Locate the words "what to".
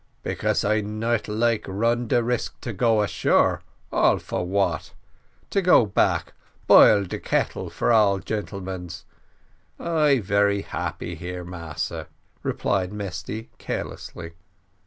4.47-5.61